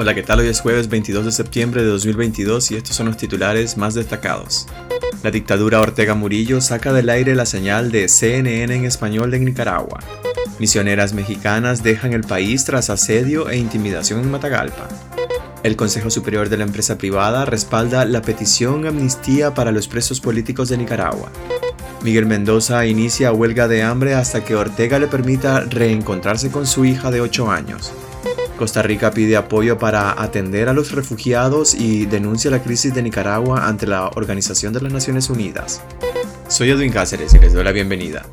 Hola, 0.00 0.14
¿qué 0.14 0.22
tal? 0.22 0.40
Hoy 0.40 0.46
es 0.46 0.62
jueves 0.62 0.88
22 0.88 1.26
de 1.26 1.30
septiembre 1.30 1.82
de 1.82 1.88
2022 1.88 2.70
y 2.70 2.76
estos 2.76 2.96
son 2.96 3.04
los 3.04 3.18
titulares 3.18 3.76
más 3.76 3.92
destacados. 3.92 4.66
La 5.22 5.30
dictadura 5.30 5.78
Ortega 5.78 6.14
Murillo 6.14 6.62
saca 6.62 6.94
del 6.94 7.10
aire 7.10 7.34
la 7.34 7.44
señal 7.44 7.92
de 7.92 8.08
CNN 8.08 8.74
en 8.74 8.86
español 8.86 9.30
de 9.30 9.40
Nicaragua. 9.40 10.00
Misioneras 10.58 11.12
mexicanas 11.12 11.82
dejan 11.82 12.14
el 12.14 12.22
país 12.22 12.64
tras 12.64 12.88
asedio 12.88 13.50
e 13.50 13.58
intimidación 13.58 14.20
en 14.20 14.30
Matagalpa. 14.30 14.88
El 15.62 15.76
Consejo 15.76 16.08
Superior 16.08 16.48
de 16.48 16.56
la 16.56 16.64
Empresa 16.64 16.96
Privada 16.96 17.44
respalda 17.44 18.06
la 18.06 18.22
petición 18.22 18.86
amnistía 18.86 19.52
para 19.52 19.70
los 19.70 19.86
presos 19.86 20.18
políticos 20.18 20.70
de 20.70 20.78
Nicaragua. 20.78 21.30
Miguel 22.02 22.24
Mendoza 22.24 22.86
inicia 22.86 23.32
huelga 23.32 23.68
de 23.68 23.82
hambre 23.82 24.14
hasta 24.14 24.46
que 24.46 24.56
Ortega 24.56 24.98
le 24.98 25.08
permita 25.08 25.60
reencontrarse 25.60 26.50
con 26.50 26.66
su 26.66 26.86
hija 26.86 27.10
de 27.10 27.20
8 27.20 27.50
años. 27.50 27.92
Costa 28.60 28.82
Rica 28.82 29.10
pide 29.10 29.38
apoyo 29.38 29.78
para 29.78 30.20
atender 30.22 30.68
a 30.68 30.74
los 30.74 30.92
refugiados 30.92 31.72
y 31.72 32.04
denuncia 32.04 32.50
la 32.50 32.62
crisis 32.62 32.92
de 32.92 33.02
Nicaragua 33.02 33.66
ante 33.66 33.86
la 33.86 34.08
Organización 34.08 34.74
de 34.74 34.82
las 34.82 34.92
Naciones 34.92 35.30
Unidas. 35.30 35.80
Soy 36.46 36.68
Edwin 36.68 36.92
Cáceres 36.92 37.32
y 37.32 37.38
les 37.38 37.54
doy 37.54 37.64
la 37.64 37.72
bienvenida. 37.72 38.26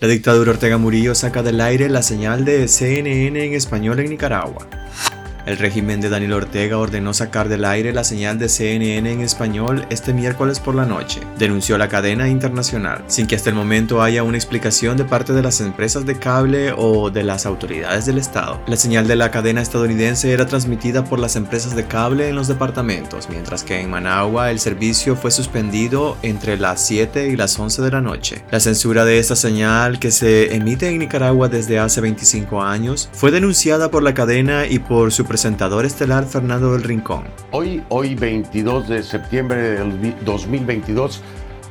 La 0.00 0.06
dictadura 0.06 0.52
Ortega 0.52 0.78
Murillo 0.78 1.16
saca 1.16 1.42
del 1.42 1.60
aire 1.60 1.88
la 1.88 2.04
señal 2.04 2.44
de 2.44 2.68
CNN 2.68 3.44
en 3.44 3.54
español 3.54 3.98
en 3.98 4.10
Nicaragua. 4.10 4.68
El 5.46 5.58
régimen 5.58 6.00
de 6.00 6.08
Daniel 6.08 6.32
Ortega 6.32 6.78
ordenó 6.78 7.12
sacar 7.12 7.50
del 7.50 7.66
aire 7.66 7.92
la 7.92 8.02
señal 8.02 8.38
de 8.38 8.48
CNN 8.48 9.12
en 9.12 9.20
español 9.20 9.84
este 9.90 10.14
miércoles 10.14 10.58
por 10.58 10.74
la 10.74 10.86
noche, 10.86 11.20
denunció 11.38 11.76
la 11.76 11.88
cadena 11.88 12.28
internacional, 12.28 13.04
sin 13.08 13.26
que 13.26 13.36
hasta 13.36 13.50
el 13.50 13.56
momento 13.56 14.02
haya 14.02 14.22
una 14.22 14.38
explicación 14.38 14.96
de 14.96 15.04
parte 15.04 15.34
de 15.34 15.42
las 15.42 15.60
empresas 15.60 16.06
de 16.06 16.18
cable 16.18 16.72
o 16.74 17.10
de 17.10 17.24
las 17.24 17.44
autoridades 17.44 18.06
del 18.06 18.16
Estado. 18.16 18.58
La 18.66 18.76
señal 18.76 19.06
de 19.06 19.16
la 19.16 19.30
cadena 19.30 19.60
estadounidense 19.60 20.32
era 20.32 20.46
transmitida 20.46 21.04
por 21.04 21.18
las 21.18 21.36
empresas 21.36 21.76
de 21.76 21.84
cable 21.84 22.30
en 22.30 22.36
los 22.36 22.48
departamentos, 22.48 23.28
mientras 23.28 23.64
que 23.64 23.80
en 23.80 23.90
Managua 23.90 24.50
el 24.50 24.60
servicio 24.60 25.14
fue 25.14 25.30
suspendido 25.30 26.16
entre 26.22 26.56
las 26.56 26.80
7 26.86 27.28
y 27.28 27.36
las 27.36 27.58
11 27.58 27.82
de 27.82 27.90
la 27.90 28.00
noche. 28.00 28.42
La 28.50 28.60
censura 28.60 29.04
de 29.04 29.18
esta 29.18 29.36
señal, 29.36 29.98
que 29.98 30.10
se 30.10 30.54
emite 30.54 30.88
en 30.88 31.00
Nicaragua 31.00 31.50
desde 31.50 31.78
hace 31.78 32.00
25 32.00 32.62
años, 32.62 33.10
fue 33.12 33.30
denunciada 33.30 33.90
por 33.90 34.02
la 34.02 34.14
cadena 34.14 34.66
y 34.66 34.78
por 34.78 35.12
su 35.12 35.26
presentador 35.34 35.84
estelar 35.84 36.26
Fernando 36.26 36.74
del 36.74 36.84
Rincón. 36.84 37.24
Hoy, 37.50 37.82
hoy 37.88 38.14
22 38.14 38.86
de 38.86 39.02
septiembre 39.02 39.60
del 39.62 40.14
2022, 40.24 41.22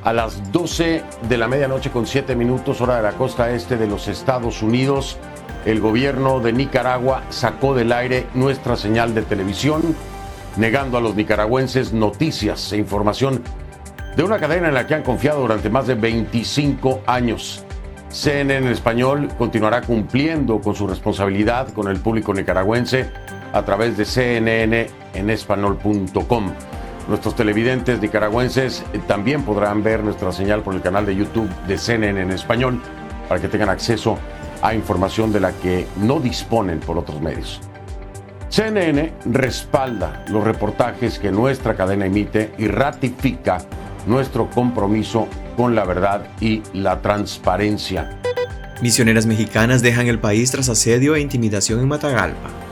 a 0.04 0.12
las 0.12 0.52
12 0.52 1.02
de 1.30 1.38
la 1.38 1.48
medianoche 1.48 1.90
con 1.90 2.06
7 2.06 2.36
minutos 2.36 2.82
hora 2.82 2.98
de 2.98 3.04
la 3.04 3.14
costa 3.14 3.52
este 3.52 3.78
de 3.78 3.88
los 3.88 4.10
Estados 4.10 4.62
Unidos, 4.62 5.18
el 5.66 5.80
gobierno 5.80 6.42
de 6.42 6.52
Nicaragua 6.52 7.24
sacó 7.30 7.74
del 7.74 7.94
aire 7.94 8.28
nuestra 8.34 8.76
señal 8.76 9.16
de 9.16 9.22
televisión, 9.22 9.96
negando 10.58 10.98
a 10.98 11.02
los 11.02 11.16
nicaragüenses 11.16 11.94
noticias 11.94 12.74
e 12.74 12.78
información 12.78 13.42
de 14.18 14.24
una 14.24 14.40
cadena 14.40 14.68
en 14.68 14.74
la 14.74 14.88
que 14.88 14.96
han 14.96 15.04
confiado 15.04 15.40
durante 15.40 15.70
más 15.70 15.88
de 15.88 15.96
25 15.96 17.04
años. 17.06 17.64
CNN 18.10 18.68
en 18.68 18.74
español 18.74 19.30
continuará 19.38 19.82
cumpliendo 19.82 20.60
con 20.60 20.76
su 20.76 20.86
responsabilidad 20.86 21.70
con 21.70 21.88
el 21.88 22.02
público 22.02 22.34
nicaragüense 22.34 23.10
a 23.54 23.64
través 23.64 23.96
de 23.98 24.06
CNN 24.06 24.88
en 25.14 25.30
español.com. 25.30 26.52
Nuestros 27.08 27.36
televidentes 27.36 28.02
nicaragüenses 28.02 28.84
también 29.08 29.44
podrán 29.44 29.84
ver 29.84 30.04
nuestra 30.04 30.32
señal 30.32 30.62
por 30.62 30.74
el 30.74 30.82
canal 30.82 31.06
de 31.06 31.16
YouTube 31.16 31.50
de 31.68 31.78
CNN 31.78 32.22
en 32.22 32.32
español 32.32 32.82
para 33.28 33.42
que 33.42 33.48
tengan 33.48 33.70
acceso 33.70 34.18
a 34.62 34.74
información 34.74 35.32
de 35.32 35.40
la 35.40 35.52
que 35.52 35.86
no 35.98 36.20
disponen 36.20 36.80
por 36.80 36.98
otros 36.98 37.22
medios. 37.22 37.62
CNN 38.50 39.14
respalda 39.26 40.24
los 40.30 40.44
reportajes 40.44 41.20
que 41.20 41.32
nuestra 41.32 41.76
cadena 41.76 42.06
emite 42.06 42.54
y 42.58 42.68
ratifica 42.68 43.58
nuestro 44.06 44.50
compromiso 44.50 45.28
con 45.58 45.76
la 45.76 45.86
verdad 45.86 46.28
y 46.40 46.62
la 46.74 47.02
transparencia. 47.02 48.20
Misioneras 48.82 49.26
mexicanas 49.26 49.82
dejan 49.82 50.08
el 50.08 50.20
país 50.20 50.52
tras 50.52 50.70
asedio 50.70 51.16
e 51.16 51.22
intimidación 51.22 51.80
en 51.80 51.88
Matagalpa. 51.88 52.63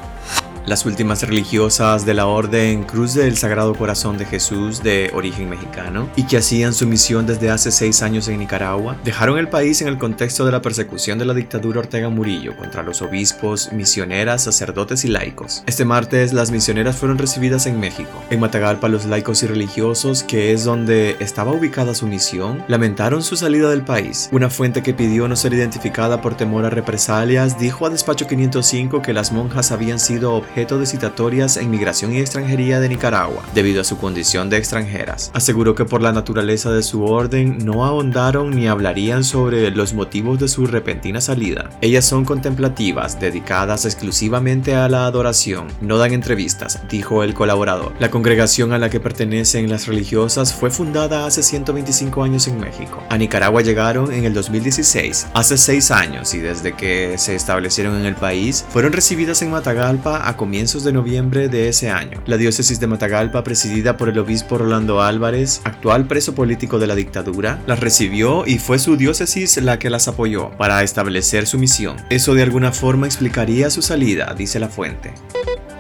Las 0.65 0.85
últimas 0.85 1.23
religiosas 1.23 2.05
de 2.05 2.13
la 2.13 2.27
Orden 2.27 2.83
Cruz 2.83 3.15
del 3.15 3.35
Sagrado 3.35 3.73
Corazón 3.73 4.19
de 4.19 4.25
Jesús 4.25 4.83
de 4.83 5.09
origen 5.13 5.49
mexicano 5.49 6.07
y 6.15 6.27
que 6.27 6.37
hacían 6.37 6.73
su 6.73 6.85
misión 6.85 7.25
desde 7.25 7.49
hace 7.49 7.71
seis 7.71 8.03
años 8.03 8.27
en 8.27 8.37
Nicaragua, 8.37 8.95
dejaron 9.03 9.39
el 9.39 9.49
país 9.49 9.81
en 9.81 9.87
el 9.87 9.97
contexto 9.97 10.45
de 10.45 10.51
la 10.51 10.61
persecución 10.61 11.17
de 11.17 11.25
la 11.25 11.33
dictadura 11.33 11.79
Ortega 11.79 12.09
Murillo 12.09 12.55
contra 12.55 12.83
los 12.83 13.01
obispos, 13.01 13.73
misioneras, 13.73 14.43
sacerdotes 14.43 15.03
y 15.03 15.07
laicos. 15.07 15.63
Este 15.65 15.83
martes 15.83 16.31
las 16.31 16.51
misioneras 16.51 16.95
fueron 16.95 17.17
recibidas 17.17 17.65
en 17.65 17.79
México. 17.79 18.23
En 18.29 18.39
Matagalpa 18.39 18.87
los 18.87 19.05
laicos 19.05 19.41
y 19.41 19.47
religiosos, 19.47 20.21
que 20.23 20.53
es 20.53 20.63
donde 20.63 21.15
estaba 21.19 21.51
ubicada 21.53 21.95
su 21.95 22.05
misión, 22.05 22.63
lamentaron 22.67 23.23
su 23.23 23.35
salida 23.35 23.71
del 23.71 23.81
país. 23.81 24.29
Una 24.31 24.51
fuente 24.51 24.83
que 24.83 24.93
pidió 24.93 25.27
no 25.27 25.35
ser 25.35 25.53
identificada 25.53 26.21
por 26.21 26.35
temor 26.35 26.65
a 26.65 26.69
represalias 26.69 27.57
dijo 27.57 27.87
a 27.87 27.89
Despacho 27.89 28.27
505 28.27 29.01
que 29.01 29.13
las 29.13 29.31
monjas 29.31 29.71
habían 29.71 29.99
sido 29.99 30.43
de 30.55 30.85
citatorias 30.85 31.55
en 31.57 31.69
migración 31.69 32.13
y 32.13 32.19
extranjería 32.19 32.79
de 32.79 32.89
Nicaragua, 32.89 33.43
debido 33.55 33.81
a 33.81 33.83
su 33.85 33.97
condición 33.97 34.49
de 34.49 34.57
extranjeras. 34.57 35.31
Aseguró 35.33 35.75
que 35.75 35.85
por 35.85 36.01
la 36.01 36.11
naturaleza 36.11 36.71
de 36.71 36.83
su 36.83 37.05
orden 37.05 37.65
no 37.65 37.85
ahondaron 37.85 38.51
ni 38.51 38.67
hablarían 38.67 39.23
sobre 39.23 39.71
los 39.71 39.93
motivos 39.93 40.39
de 40.39 40.49
su 40.49 40.67
repentina 40.67 41.21
salida. 41.21 41.69
Ellas 41.79 42.05
son 42.05 42.25
contemplativas, 42.25 43.19
dedicadas 43.19 43.85
exclusivamente 43.85 44.75
a 44.75 44.89
la 44.89 45.05
adoración, 45.05 45.67
no 45.79 45.97
dan 45.97 46.11
entrevistas, 46.11 46.81
dijo 46.89 47.23
el 47.23 47.33
colaborador. 47.33 47.93
La 47.99 48.11
congregación 48.11 48.73
a 48.73 48.77
la 48.77 48.89
que 48.89 48.99
pertenecen 48.99 49.69
las 49.69 49.87
religiosas 49.87 50.53
fue 50.53 50.69
fundada 50.69 51.25
hace 51.25 51.43
125 51.43 52.23
años 52.23 52.47
en 52.47 52.59
México. 52.59 53.01
A 53.09 53.17
Nicaragua 53.17 53.61
llegaron 53.61 54.11
en 54.11 54.25
el 54.25 54.33
2016, 54.33 55.27
hace 55.33 55.57
seis 55.57 55.91
años, 55.91 56.33
y 56.33 56.39
desde 56.39 56.73
que 56.73 57.17
se 57.17 57.35
establecieron 57.35 57.95
en 57.95 58.05
el 58.05 58.15
país, 58.15 58.65
fueron 58.69 58.91
recibidas 58.91 59.41
en 59.41 59.51
Matagalpa 59.51 60.27
a 60.27 60.40
comienzos 60.41 60.83
de 60.83 60.91
noviembre 60.91 61.49
de 61.49 61.69
ese 61.69 61.91
año. 61.91 62.19
La 62.25 62.35
diócesis 62.35 62.79
de 62.79 62.87
Matagalpa, 62.87 63.43
presidida 63.43 63.95
por 63.95 64.09
el 64.09 64.17
obispo 64.17 64.57
Rolando 64.57 64.99
Álvarez, 64.99 65.61
actual 65.65 66.07
preso 66.07 66.33
político 66.33 66.79
de 66.79 66.87
la 66.87 66.95
dictadura, 66.95 67.61
las 67.67 67.79
recibió 67.79 68.47
y 68.47 68.57
fue 68.57 68.79
su 68.79 68.97
diócesis 68.97 69.57
la 69.57 69.77
que 69.77 69.91
las 69.91 70.07
apoyó 70.07 70.49
para 70.57 70.81
establecer 70.81 71.45
su 71.45 71.59
misión. 71.59 71.97
Eso 72.09 72.33
de 72.33 72.41
alguna 72.41 72.71
forma 72.71 73.05
explicaría 73.05 73.69
su 73.69 73.83
salida, 73.83 74.33
dice 74.35 74.59
la 74.59 74.69
fuente. 74.69 75.13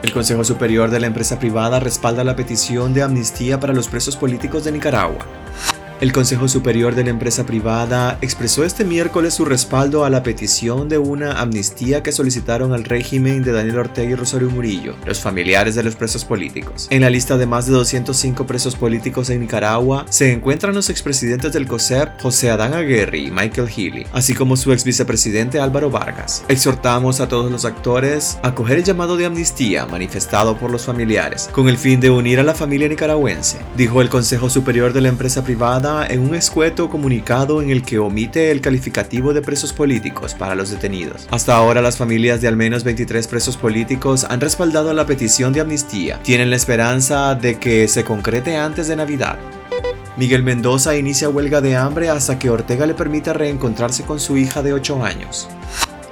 El 0.03 0.13
Consejo 0.13 0.43
Superior 0.43 0.91
de 0.91 0.99
la 0.99 1.07
Empresa 1.07 1.39
Privada 1.39 1.79
respalda 1.79 2.23
la 2.23 2.35
petición 2.35 2.93
de 2.93 3.01
amnistía 3.01 3.59
para 3.59 3.73
los 3.73 3.87
presos 3.87 4.15
políticos 4.15 4.63
de 4.63 4.73
Nicaragua. 4.73 5.25
El 6.01 6.13
Consejo 6.13 6.47
Superior 6.47 6.95
de 6.95 7.03
la 7.03 7.11
Empresa 7.11 7.45
Privada 7.45 8.17
expresó 8.21 8.63
este 8.63 8.83
miércoles 8.83 9.35
su 9.35 9.45
respaldo 9.45 10.03
a 10.03 10.09
la 10.09 10.23
petición 10.23 10.89
de 10.89 10.97
una 10.97 11.39
amnistía 11.39 12.01
que 12.01 12.11
solicitaron 12.11 12.73
al 12.73 12.85
régimen 12.85 13.43
de 13.43 13.51
Daniel 13.51 13.77
Ortega 13.77 14.09
y 14.09 14.15
Rosario 14.15 14.49
Murillo, 14.49 14.95
los 15.05 15.19
familiares 15.19 15.75
de 15.75 15.83
los 15.83 15.95
presos 15.95 16.25
políticos. 16.25 16.87
En 16.89 17.01
la 17.01 17.11
lista 17.11 17.37
de 17.37 17.45
más 17.45 17.67
de 17.67 17.73
205 17.73 18.47
presos 18.47 18.75
políticos 18.75 19.29
en 19.29 19.41
Nicaragua 19.41 20.07
se 20.09 20.33
encuentran 20.33 20.73
los 20.73 20.89
expresidentes 20.89 21.53
del 21.53 21.67
COSEP, 21.67 22.19
José 22.19 22.49
Adán 22.49 22.73
Aguirre 22.73 23.19
y 23.19 23.29
Michael 23.29 23.69
Healy, 23.69 24.07
así 24.11 24.33
como 24.33 24.57
su 24.57 24.73
ex 24.73 24.83
vicepresidente 24.83 25.59
Álvaro 25.59 25.91
Vargas. 25.91 26.43
Exhortamos 26.47 27.19
a 27.19 27.27
todos 27.27 27.51
los 27.51 27.63
actores 27.63 28.39
a 28.41 28.47
acoger 28.47 28.79
el 28.79 28.83
llamado 28.83 29.17
de 29.17 29.27
amnistía 29.27 29.85
manifestado 29.85 30.57
por 30.57 30.71
los 30.71 30.83
familiares, 30.83 31.47
con 31.51 31.69
el 31.69 31.77
fin 31.77 31.99
de 31.99 32.09
unir 32.09 32.39
a 32.39 32.43
la 32.43 32.55
familia 32.55 32.87
nicaragüense, 32.87 33.59
dijo 33.77 34.01
el 34.01 34.09
Consejo 34.09 34.49
Superior 34.49 34.93
de 34.93 35.01
la 35.01 35.09
Empresa 35.09 35.43
Privada 35.43 35.90
en 36.07 36.21
un 36.21 36.35
escueto 36.35 36.89
comunicado 36.89 37.61
en 37.61 37.69
el 37.69 37.83
que 37.83 37.99
omite 37.99 38.51
el 38.51 38.61
calificativo 38.61 39.33
de 39.33 39.41
presos 39.41 39.73
políticos 39.73 40.33
para 40.33 40.55
los 40.55 40.69
detenidos. 40.69 41.27
Hasta 41.31 41.55
ahora 41.55 41.81
las 41.81 41.97
familias 41.97 42.41
de 42.41 42.47
al 42.47 42.55
menos 42.55 42.83
23 42.83 43.27
presos 43.27 43.57
políticos 43.57 44.25
han 44.29 44.41
respaldado 44.41 44.93
la 44.93 45.05
petición 45.05 45.53
de 45.53 45.61
amnistía. 45.61 46.19
Tienen 46.23 46.49
la 46.49 46.55
esperanza 46.55 47.35
de 47.35 47.59
que 47.59 47.87
se 47.87 48.03
concrete 48.03 48.55
antes 48.57 48.87
de 48.87 48.95
Navidad. 48.95 49.37
Miguel 50.17 50.43
Mendoza 50.43 50.95
inicia 50.97 51.29
huelga 51.29 51.61
de 51.61 51.75
hambre 51.75 52.09
hasta 52.09 52.37
que 52.37 52.49
Ortega 52.49 52.85
le 52.85 52.93
permita 52.93 53.33
reencontrarse 53.33 54.03
con 54.03 54.19
su 54.19 54.37
hija 54.37 54.61
de 54.61 54.73
8 54.73 55.03
años. 55.03 55.47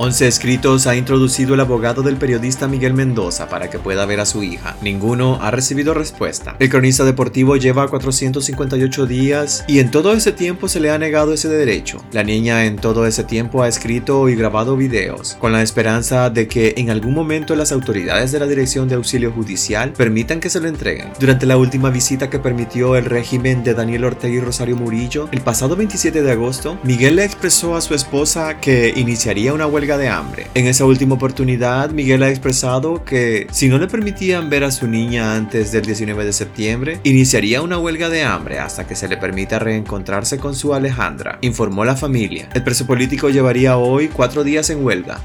11 0.01 0.27
escritos 0.29 0.87
ha 0.87 0.95
introducido 0.95 1.55
el 1.55 1.59
abogado 1.59 2.03
del 2.03 2.15
periodista 2.15 2.69
Miguel 2.69 2.93
Mendoza 2.93 3.49
para 3.49 3.69
que 3.69 3.79
pueda 3.79 4.05
ver 4.05 4.21
a 4.21 4.25
su 4.25 4.43
hija. 4.43 4.77
Ninguno 4.81 5.39
ha 5.41 5.51
recibido 5.51 5.93
respuesta. 5.93 6.55
El 6.57 6.69
cronista 6.69 7.03
deportivo 7.03 7.57
lleva 7.57 7.89
458 7.89 9.05
días 9.05 9.65
y 9.67 9.79
en 9.79 9.91
todo 9.91 10.13
ese 10.13 10.31
tiempo 10.31 10.69
se 10.69 10.79
le 10.79 10.89
ha 10.89 10.97
negado 10.97 11.33
ese 11.33 11.49
derecho. 11.49 12.01
La 12.13 12.23
niña 12.23 12.63
en 12.63 12.77
todo 12.77 13.05
ese 13.05 13.25
tiempo 13.25 13.61
ha 13.61 13.67
escrito 13.67 14.29
y 14.29 14.35
grabado 14.35 14.77
videos, 14.77 15.35
con 15.37 15.51
la 15.51 15.61
esperanza 15.61 16.29
de 16.29 16.47
que 16.47 16.75
en 16.77 16.91
algún 16.91 17.13
momento 17.13 17.53
las 17.57 17.73
autoridades 17.73 18.31
de 18.31 18.39
la 18.39 18.47
Dirección 18.47 18.87
de 18.87 18.95
Auxilio 18.95 19.33
Judicial 19.33 19.91
permitan 19.91 20.39
que 20.39 20.49
se 20.49 20.61
lo 20.61 20.69
entreguen. 20.69 21.11
Durante 21.19 21.45
la 21.45 21.57
última 21.57 21.89
visita 21.89 22.29
que 22.29 22.39
permitió 22.39 22.95
el 22.95 23.03
régimen 23.03 23.65
de 23.65 23.73
Daniel 23.73 24.05
Ortega 24.05 24.33
y 24.33 24.39
Rosario 24.39 24.77
Murillo, 24.77 25.27
el 25.33 25.41
pasado 25.41 25.75
27 25.75 26.21
de 26.21 26.31
agosto, 26.31 26.79
Miguel 26.85 27.17
le 27.17 27.25
expresó 27.25 27.75
a 27.75 27.81
su 27.81 27.93
esposa 27.93 28.61
que 28.61 28.93
iniciaría 28.95 29.51
una 29.51 29.67
huelga 29.67 29.88
de 29.97 30.09
hambre. 30.09 30.47
En 30.53 30.67
esa 30.67 30.85
última 30.85 31.15
oportunidad, 31.15 31.89
Miguel 31.91 32.23
ha 32.23 32.29
expresado 32.29 33.03
que 33.03 33.47
si 33.51 33.69
no 33.69 33.77
le 33.77 33.87
permitían 33.87 34.49
ver 34.49 34.63
a 34.63 34.71
su 34.71 34.87
niña 34.87 35.35
antes 35.35 35.71
del 35.71 35.85
19 35.85 36.25
de 36.25 36.33
septiembre, 36.33 36.99
iniciaría 37.03 37.61
una 37.61 37.77
huelga 37.77 38.09
de 38.09 38.23
hambre 38.23 38.59
hasta 38.59 38.85
que 38.87 38.95
se 38.95 39.07
le 39.07 39.17
permita 39.17 39.59
reencontrarse 39.59 40.37
con 40.37 40.55
su 40.55 40.73
Alejandra, 40.73 41.39
informó 41.41 41.85
la 41.85 41.95
familia. 41.95 42.49
El 42.53 42.63
preso 42.63 42.85
político 42.85 43.29
llevaría 43.29 43.77
hoy 43.77 44.07
cuatro 44.07 44.43
días 44.43 44.69
en 44.69 44.83
huelga. 44.83 45.19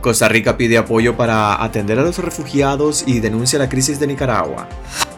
Costa 0.00 0.28
Rica 0.28 0.56
pide 0.56 0.78
apoyo 0.78 1.16
para 1.16 1.62
atender 1.62 1.98
a 1.98 2.02
los 2.02 2.18
refugiados 2.18 3.04
y 3.06 3.20
denuncia 3.20 3.58
la 3.58 3.68
crisis 3.68 4.00
de 4.00 4.08
Nicaragua. 4.08 4.68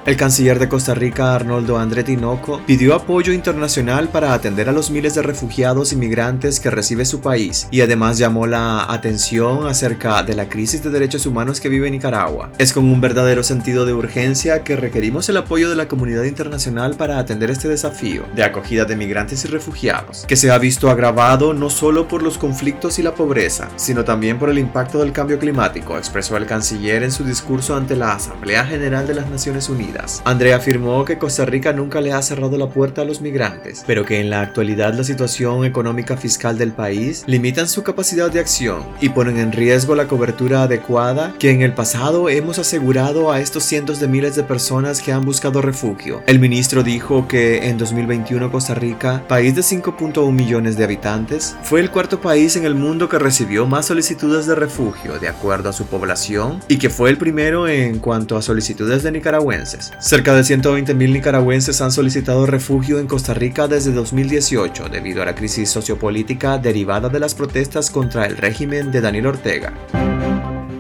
El 0.07 0.19
canciller 0.19 0.59
de 0.59 0.69
Costa 0.69 0.93
Rica, 0.93 1.35
Arnoldo 1.35 1.79
André 1.79 2.05
Tinoco, 2.05 2.61
pidió 2.67 2.95
apoyo 2.95 3.33
internacional 3.33 4.11
para 4.11 4.35
atender 4.35 4.69
a 4.69 4.73
los 4.73 4.91
miles 4.91 5.15
de 5.15 5.23
refugiados 5.23 5.95
y 5.95 5.97
migrantes 5.97 6.61
que 6.61 6.69
recibe 6.69 7.07
su 7.07 7.23
país 7.23 7.69
y 7.71 7.81
además 7.81 8.19
llamó 8.19 8.47
la 8.47 8.93
atención 8.93 9.67
acerca 9.67 10.23
de 10.23 10.35
la 10.35 10.51
crisis 10.51 10.83
de 10.83 10.91
derechos 10.91 11.25
humanos 11.25 11.59
que 11.59 11.71
vive 11.71 11.91
Nicaragua. 11.91 12.51
Es 12.59 12.75
con 12.75 12.85
un 12.85 13.01
verdadero 13.01 13.43
sentido 13.43 13.87
de 13.87 13.95
urgencia 13.95 14.63
que 14.63 14.77
requerimos 14.77 15.31
el 15.31 15.39
apoyo 15.39 15.71
de 15.71 15.77
la 15.77 15.89
comunidad 15.89 16.25
internacional 16.25 16.97
para 16.97 17.19
atender 17.19 17.51
este 17.51 17.69
desafío 17.69 18.25
de 18.37 18.45
acogida 18.45 18.85
de 18.85 18.97
migrantes 18.97 19.47
y 19.47 19.49
refugiados, 19.49 20.27
que 20.29 20.37
se 20.37 20.51
ha 20.51 20.59
visto 20.59 20.91
agravado 20.91 21.55
no 21.55 21.71
solo 21.71 22.09
por 22.09 22.23
los 22.23 22.37
conflictos 22.37 22.99
y 22.99 23.03
la 23.03 23.15
pobreza, 23.15 23.71
sino 23.77 24.05
también 24.05 24.39
por 24.39 24.51
el 24.51 24.59
impacto 24.59 24.99
del 24.99 25.13
cambio 25.13 25.39
climático, 25.39 25.97
expresó 25.97 26.37
el 26.37 26.45
canciller 26.45 27.05
en 27.05 27.11
su 27.11 27.25
discurso 27.25 27.75
ante 27.75 27.97
la 27.97 28.13
Asamblea 28.13 28.67
General 28.67 29.07
de 29.07 29.15
las 29.15 29.31
Naciones 29.31 29.71
Unidas. 29.71 29.94
Andrea 30.25 30.57
afirmó 30.57 31.05
que 31.05 31.19
Costa 31.19 31.45
Rica 31.45 31.73
nunca 31.73 32.01
le 32.01 32.13
ha 32.13 32.23
cerrado 32.23 32.57
la 32.59 32.69
puerta 32.69 33.03
a 33.03 33.05
los 33.05 33.21
migrantes, 33.21 33.85
pero 33.87 34.05
que 34.05 34.21
en 34.21 34.31
la 34.31 34.41
actualidad 34.41 34.95
la 34.95 35.05
situación 35.05 35.65
económica 35.65 36.17
fiscal 36.17 36.59
del 36.59 36.73
país 36.73 37.25
limitan 37.27 37.69
su 37.69 37.83
capacidad 37.83 38.31
de 38.31 38.41
acción 38.41 38.85
y 39.01 39.11
ponen 39.11 39.39
en 39.39 39.53
riesgo 39.53 39.95
la 39.95 40.09
cobertura 40.09 40.63
adecuada 40.63 41.35
que 41.39 41.51
en 41.51 41.63
el 41.63 41.75
pasado 41.75 42.29
hemos 42.29 42.59
asegurado 42.59 43.33
a 43.33 43.41
estos 43.41 43.65
cientos 43.65 44.01
de 44.01 44.09
miles 44.09 44.37
de 44.37 44.43
personas 44.43 45.01
que 45.01 45.13
han 45.13 45.25
buscado 45.25 45.63
refugio. 45.63 46.23
El 46.27 46.39
ministro 46.39 46.83
dijo 46.83 47.29
que 47.29 47.69
en 47.69 47.79
2021 47.79 48.51
Costa 48.51 48.75
Rica, 48.75 49.23
país 49.29 49.55
de 49.55 49.63
5.1 49.63 50.33
millones 50.33 50.77
de 50.77 50.85
habitantes, 50.85 51.57
fue 51.63 51.81
el 51.81 51.91
cuarto 51.91 52.21
país 52.21 52.57
en 52.57 52.65
el 52.65 52.75
mundo 52.75 53.09
que 53.09 53.19
recibió 53.19 53.67
más 53.67 53.87
solicitudes 53.87 54.47
de 54.47 54.55
refugio 54.55 55.19
de 55.19 55.29
acuerdo 55.29 55.69
a 55.69 55.73
su 55.73 55.87
población 55.87 56.61
y 56.69 56.79
que 56.79 56.91
fue 56.91 57.11
el 57.11 57.19
primero 57.19 57.69
en 57.69 57.99
cuanto 57.99 58.37
a 58.37 58.43
solicitudes 58.43 59.03
de 59.03 59.13
nicaragüenses. 59.13 59.84
Cerca 59.99 60.35
de 60.35 60.43
120.000 60.43 60.95
nicaragüenses 61.13 61.81
han 61.81 61.93
solicitado 61.93 62.47
refugio 62.47 62.99
en 62.99 63.07
Costa 63.07 63.35
Rica 63.35 63.69
desde 63.69 63.93
2018 63.93 64.89
debido 64.89 65.23
a 65.23 65.27
la 65.27 65.35
crisis 65.35 65.71
sociopolítica 65.71 66.59
derivada 66.59 67.09
de 67.09 67.21
las 67.21 67.35
protestas 67.35 67.91
contra 67.91 68.27
el 68.27 68.37
régimen 68.37 68.93
de 68.93 69.01
Daniel 69.01 69.27
Ortega. 69.27 69.73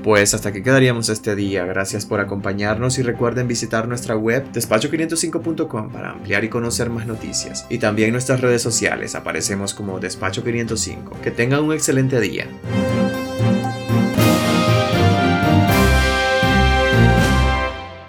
Pues 0.04 0.34
hasta 0.34 0.50
aquí 0.50 0.62
quedaríamos 0.62 1.08
este 1.08 1.34
día. 1.34 1.64
Gracias 1.64 2.04
por 2.04 2.20
acompañarnos 2.20 2.98
y 2.98 3.02
recuerden 3.02 3.48
visitar 3.48 3.88
nuestra 3.88 4.14
web 4.14 4.44
despacho505.com 4.52 5.90
para 5.90 6.10
ampliar 6.10 6.44
y 6.44 6.50
conocer 6.50 6.90
más 6.90 7.06
noticias. 7.06 7.64
Y 7.70 7.78
también 7.78 8.12
nuestras 8.12 8.42
redes 8.42 8.60
sociales 8.60 9.14
aparecemos 9.14 9.72
como 9.72 9.98
Despacho505. 10.00 11.20
Que 11.22 11.30
tengan 11.30 11.64
un 11.64 11.72
excelente 11.72 12.20
día. 12.20 12.46